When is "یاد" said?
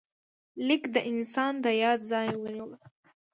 1.83-1.99